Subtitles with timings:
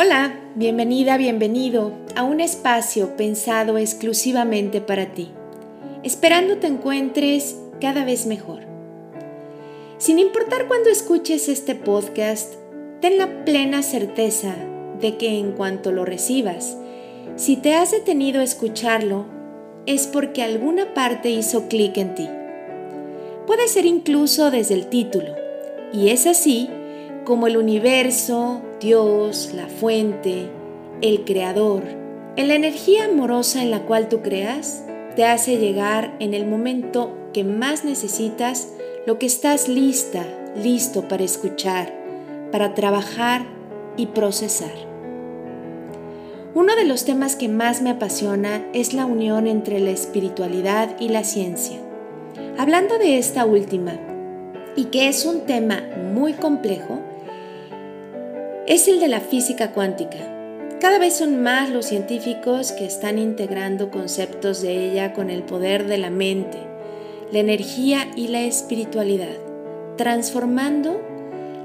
[0.00, 5.32] Hola, bienvenida, bienvenido a un espacio pensado exclusivamente para ti,
[6.04, 8.60] esperando te encuentres cada vez mejor.
[9.96, 12.54] Sin importar cuándo escuches este podcast,
[13.00, 14.54] ten la plena certeza
[15.00, 16.76] de que en cuanto lo recibas,
[17.34, 19.26] si te has detenido a escucharlo,
[19.86, 22.28] es porque alguna parte hizo clic en ti.
[23.48, 25.34] Puede ser incluso desde el título,
[25.92, 26.70] y es así
[27.28, 30.48] como el universo, Dios, la fuente,
[31.02, 31.82] el creador,
[32.36, 34.82] en la energía amorosa en la cual tú creas,
[35.14, 38.68] te hace llegar en el momento que más necesitas
[39.06, 40.24] lo que estás lista,
[40.56, 41.92] listo para escuchar,
[42.50, 43.44] para trabajar
[43.98, 44.72] y procesar.
[46.54, 51.10] Uno de los temas que más me apasiona es la unión entre la espiritualidad y
[51.10, 51.76] la ciencia.
[52.56, 54.00] Hablando de esta última,
[54.76, 55.82] y que es un tema
[56.14, 57.02] muy complejo,
[58.68, 60.18] es el de la física cuántica.
[60.78, 65.86] Cada vez son más los científicos que están integrando conceptos de ella con el poder
[65.86, 66.58] de la mente,
[67.32, 69.38] la energía y la espiritualidad,
[69.96, 71.00] transformando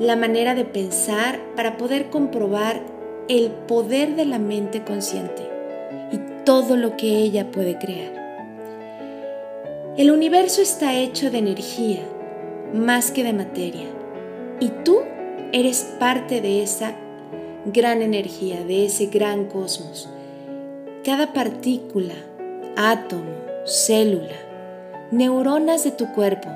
[0.00, 2.82] la manera de pensar para poder comprobar
[3.28, 5.44] el poder de la mente consciente
[6.10, 8.12] y todo lo que ella puede crear.
[9.96, 12.00] El universo está hecho de energía
[12.74, 13.86] más que de materia
[14.58, 15.02] y tú
[15.50, 16.92] Eres parte de esa
[17.64, 20.06] gran energía, de ese gran cosmos.
[21.02, 22.12] Cada partícula,
[22.76, 23.30] átomo,
[23.64, 24.36] célula,
[25.10, 26.50] neuronas de tu cuerpo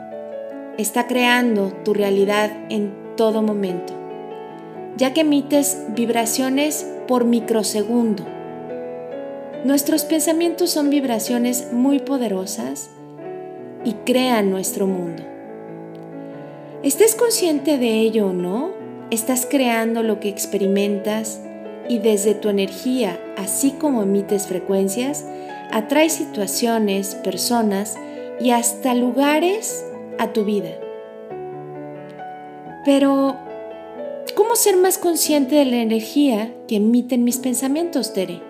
[0.76, 3.94] está creando tu realidad en todo momento,
[4.98, 8.24] ya que emites vibraciones por microsegundo.
[9.64, 12.90] Nuestros pensamientos son vibraciones muy poderosas
[13.84, 15.22] y crean nuestro mundo.
[16.82, 18.81] Estés consciente de ello o no,
[19.12, 21.38] Estás creando lo que experimentas
[21.86, 25.27] y desde tu energía, así como emites frecuencias,
[25.70, 27.98] atraes situaciones, personas
[28.41, 29.84] y hasta lugares
[30.19, 30.70] a tu vida.
[32.87, 33.37] Pero,
[34.34, 38.41] ¿cómo ser más consciente de la energía que emiten mis pensamientos, Tere?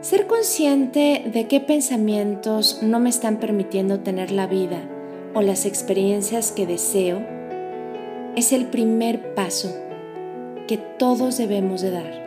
[0.00, 4.80] Ser consciente de qué pensamientos no me están permitiendo tener la vida
[5.34, 7.24] o las experiencias que deseo
[8.34, 9.83] es el primer paso
[10.66, 12.24] que todos debemos de dar.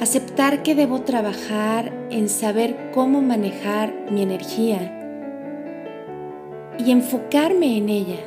[0.00, 4.96] Aceptar que debo trabajar en saber cómo manejar mi energía
[6.78, 8.20] y enfocarme en ella,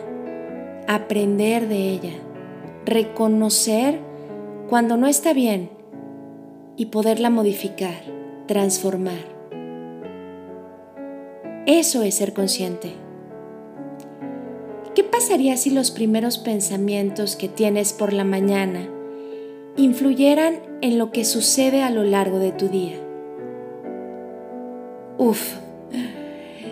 [0.87, 2.13] aprender de ella,
[2.85, 3.99] reconocer
[4.69, 5.71] cuando no está bien
[6.77, 8.03] y poderla modificar,
[8.47, 9.33] transformar.
[11.65, 13.02] Eso es ser consciente.
[14.95, 18.87] ¿Qué pasaría si los primeros pensamientos que tienes por la mañana
[19.75, 22.95] influyeran en lo que sucede a lo largo de tu día?
[25.17, 25.55] Uf,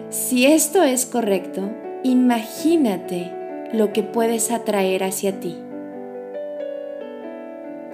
[0.10, 1.72] si esto es correcto,
[2.04, 3.32] imagínate
[3.74, 5.58] lo que puedes atraer hacia ti.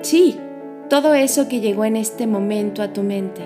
[0.01, 0.37] Sí,
[0.89, 3.41] todo eso que llegó en este momento a tu mente.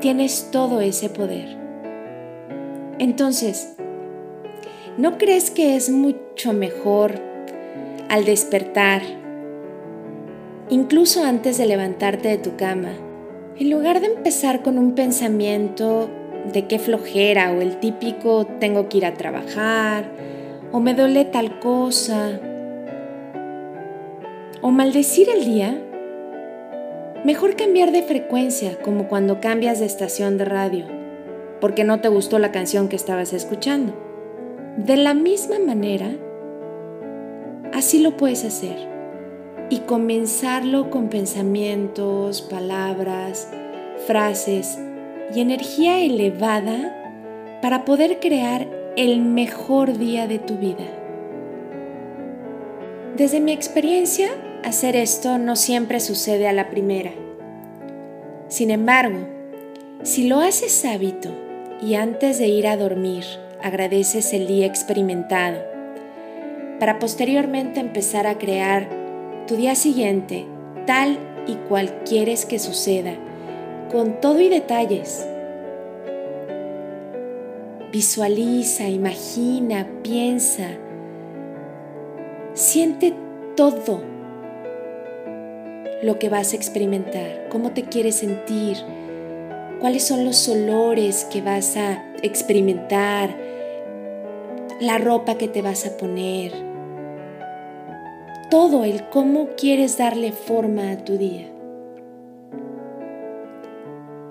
[0.00, 1.56] Tienes todo ese poder.
[2.98, 3.76] Entonces,
[4.96, 7.14] ¿No crees que es mucho mejor
[8.08, 9.02] al despertar,
[10.70, 12.90] incluso antes de levantarte de tu cama,
[13.58, 16.08] en lugar de empezar con un pensamiento
[16.52, 20.12] de qué flojera o el típico tengo que ir a trabajar
[20.70, 22.38] o me duele tal cosa
[24.60, 25.76] o maldecir el día,
[27.24, 30.86] mejor cambiar de frecuencia como cuando cambias de estación de radio
[31.60, 34.03] porque no te gustó la canción que estabas escuchando.
[34.76, 36.10] De la misma manera,
[37.72, 38.76] así lo puedes hacer
[39.70, 43.52] y comenzarlo con pensamientos, palabras,
[44.08, 44.76] frases
[45.32, 50.86] y energía elevada para poder crear el mejor día de tu vida.
[53.16, 54.30] Desde mi experiencia,
[54.64, 57.12] hacer esto no siempre sucede a la primera.
[58.48, 59.20] Sin embargo,
[60.02, 61.28] si lo haces hábito
[61.80, 63.24] y antes de ir a dormir
[63.64, 65.58] agradeces el día experimentado,
[66.78, 68.86] para posteriormente empezar a crear
[69.46, 70.44] tu día siguiente
[70.86, 73.14] tal y cual quieres que suceda,
[73.90, 75.26] con todo y detalles.
[77.90, 80.68] Visualiza, imagina, piensa,
[82.52, 83.14] siente
[83.56, 84.02] todo
[86.02, 88.76] lo que vas a experimentar, cómo te quieres sentir,
[89.80, 93.53] cuáles son los olores que vas a experimentar,
[94.80, 96.52] la ropa que te vas a poner,
[98.50, 101.46] todo el cómo quieres darle forma a tu día.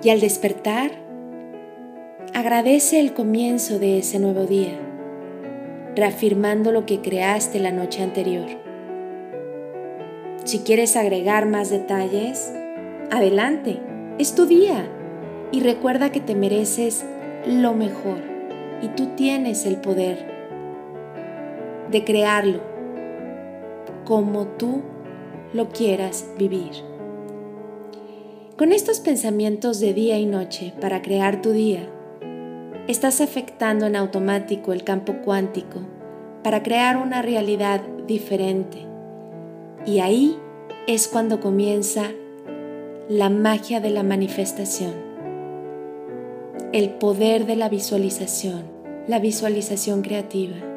[0.03, 0.91] Y al despertar,
[2.33, 4.77] agradece el comienzo de ese nuevo día,
[5.95, 8.47] reafirmando lo que creaste la noche anterior.
[10.43, 12.53] Si quieres agregar más detalles,
[13.11, 13.79] adelante,
[14.19, 14.89] es tu día
[15.51, 17.05] y recuerda que te mereces
[17.47, 18.17] lo mejor
[18.81, 20.32] y tú tienes el poder
[21.93, 22.59] de crearlo
[24.03, 24.81] como tú
[25.53, 26.71] lo quieras vivir.
[28.57, 31.87] Con estos pensamientos de día y noche para crear tu día,
[32.87, 35.81] estás afectando en automático el campo cuántico
[36.43, 38.79] para crear una realidad diferente.
[39.85, 40.37] Y ahí
[40.87, 42.11] es cuando comienza
[43.07, 44.93] la magia de la manifestación,
[46.73, 48.63] el poder de la visualización,
[49.07, 50.72] la visualización creativa.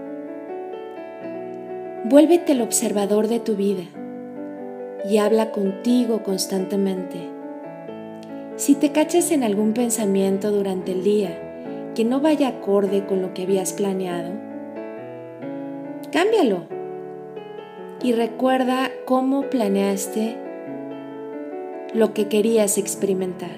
[2.09, 3.83] Vuélvete el observador de tu vida
[5.11, 7.17] y habla contigo constantemente.
[8.55, 13.35] Si te cachas en algún pensamiento durante el día que no vaya acorde con lo
[13.35, 14.31] que habías planeado,
[16.13, 16.69] cámbialo
[18.05, 20.37] y recuerda cómo planeaste
[21.93, 23.57] lo que querías experimentar,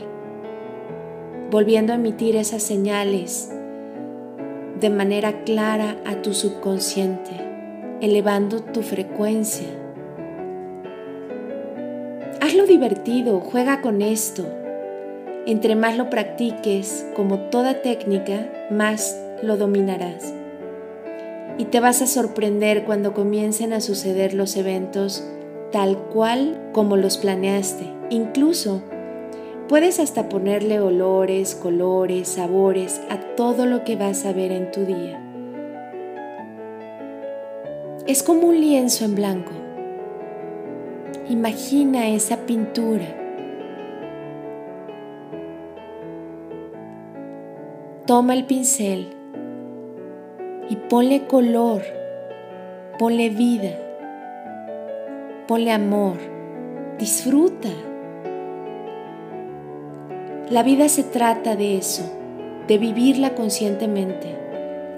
[1.50, 3.52] volviendo a emitir esas señales
[4.80, 7.47] de manera clara a tu subconsciente
[8.00, 9.66] elevando tu frecuencia.
[12.40, 14.46] Hazlo divertido, juega con esto.
[15.46, 20.32] Entre más lo practiques, como toda técnica, más lo dominarás.
[21.58, 25.24] Y te vas a sorprender cuando comiencen a suceder los eventos
[25.72, 27.84] tal cual como los planeaste.
[28.10, 28.82] Incluso
[29.68, 34.86] puedes hasta ponerle olores, colores, sabores a todo lo que vas a ver en tu
[34.86, 35.27] día
[38.08, 39.52] es como un lienzo en blanco.
[41.28, 43.04] Imagina esa pintura.
[48.06, 49.08] Toma el pincel
[50.70, 51.82] y ponle color,
[52.98, 53.72] ponle vida,
[55.46, 56.16] ponle amor,
[56.98, 57.68] disfruta.
[60.48, 62.10] La vida se trata de eso,
[62.68, 64.34] de vivirla conscientemente,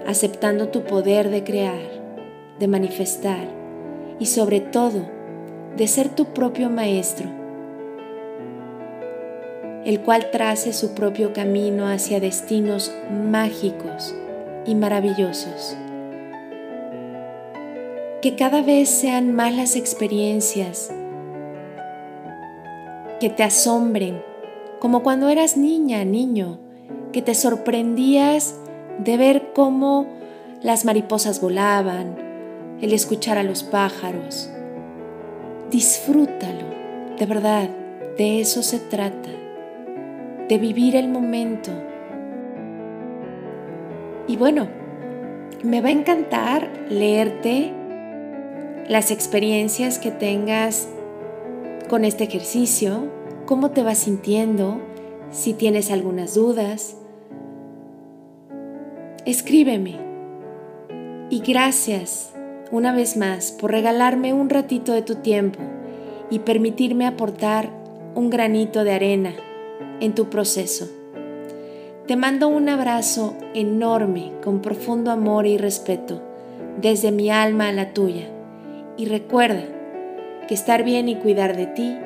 [0.07, 2.00] aceptando tu poder de crear
[2.61, 3.49] de manifestar
[4.19, 5.01] y sobre todo
[5.75, 7.27] de ser tu propio maestro,
[9.83, 14.15] el cual trace su propio camino hacia destinos mágicos
[14.65, 15.75] y maravillosos.
[18.21, 20.93] Que cada vez sean más las experiencias
[23.19, 24.21] que te asombren,
[24.79, 26.59] como cuando eras niña, niño,
[27.11, 28.55] que te sorprendías
[28.99, 30.05] de ver cómo
[30.61, 32.30] las mariposas volaban,
[32.81, 34.49] el escuchar a los pájaros.
[35.69, 36.65] Disfrútalo,
[37.17, 37.69] de verdad,
[38.17, 39.29] de eso se trata,
[40.49, 41.71] de vivir el momento.
[44.27, 44.67] Y bueno,
[45.63, 47.71] me va a encantar leerte
[48.87, 50.89] las experiencias que tengas
[51.87, 53.07] con este ejercicio,
[53.45, 54.81] cómo te vas sintiendo,
[55.29, 56.97] si tienes algunas dudas.
[59.25, 59.99] Escríbeme.
[61.29, 62.33] Y gracias
[62.71, 65.59] una vez más por regalarme un ratito de tu tiempo
[66.29, 67.69] y permitirme aportar
[68.15, 69.33] un granito de arena
[69.99, 70.87] en tu proceso.
[72.07, 76.21] Te mando un abrazo enorme con profundo amor y respeto
[76.81, 78.27] desde mi alma a la tuya
[78.97, 79.63] y recuerda
[80.47, 81.97] que estar bien y cuidar de ti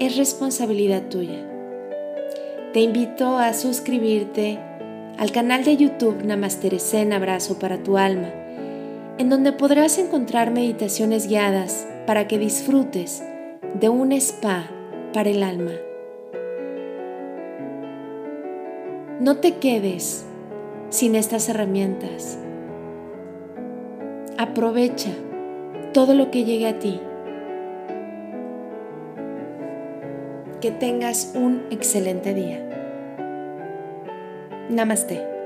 [0.00, 1.44] es responsabilidad tuya.
[2.72, 4.58] Te invito a suscribirte
[5.16, 8.37] al canal de YouTube Namasterecen Abrazo para tu alma
[9.18, 13.22] en donde podrás encontrar meditaciones guiadas para que disfrutes
[13.78, 14.70] de un spa
[15.12, 15.72] para el alma.
[19.20, 20.24] No te quedes
[20.90, 22.38] sin estas herramientas.
[24.38, 25.10] Aprovecha
[25.92, 27.00] todo lo que llegue a ti.
[30.60, 32.64] Que tengas un excelente día.
[34.70, 35.37] Namaste.